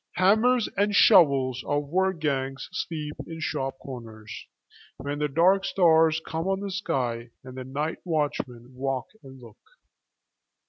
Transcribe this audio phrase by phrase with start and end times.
[0.15, 6.59] Hammers and shovels of work gangs sleep in shop cornerswhen the dark stars come on
[6.59, 9.59] the sky and the night watchmen walk and look.